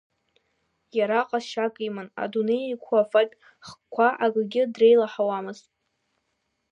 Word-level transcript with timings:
Иара 0.97 1.19
ҟазшьак 1.29 1.75
иман, 1.87 2.07
адунеи 2.23 2.63
иқәу 2.73 2.95
афатә 3.01 3.35
хкқәа 3.67 4.07
акагьы 4.25 4.63
дреилаҳауамызт. 4.73 5.65